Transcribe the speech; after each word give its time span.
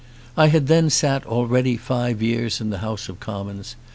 I 0.35 0.47
had 0.47 0.65
then 0.65 0.89
already 1.03 1.75
sat 1.77 1.83
five 1.83 2.23
years 2.23 2.59
in 2.59 2.71
the 2.71 2.79
House 2.79 3.07
of 3.07 3.19
Commons. 3.19 3.75